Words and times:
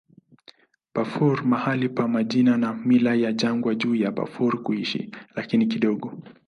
Bafur 0.95 1.45
mahali 1.45 1.89
pa 1.89 2.07
majina 2.07 2.57
na 2.57 2.73
mila 2.73 3.15
ya 3.15 3.33
jangwa 3.33 3.75
juu 3.75 3.95
ya 3.95 4.11
Bafur 4.11 4.63
kuishi, 4.63 5.11
lakini 5.35 5.65
kidogo. 5.65 6.23